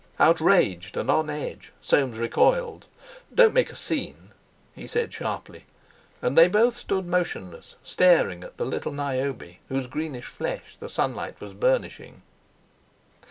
Outraged 0.19 0.97
and 0.97 1.11
on 1.11 1.29
edge, 1.29 1.71
Soames 1.79 2.17
recoiled. 2.17 2.87
"Don't 3.31 3.53
make 3.53 3.71
a 3.71 3.75
scene!" 3.75 4.31
he 4.73 4.87
said 4.87 5.13
sharply. 5.13 5.65
And 6.23 6.35
they 6.35 6.47
both 6.47 6.75
stood 6.75 7.05
motionless, 7.05 7.75
staring 7.83 8.43
at 8.43 8.57
the 8.57 8.65
little 8.65 8.93
Niobe, 8.93 9.57
whose 9.69 9.85
greenish 9.85 10.25
flesh 10.25 10.75
the 10.77 10.89
sunlight 10.89 11.39
was 11.39 11.53
burnishing. 11.53 12.23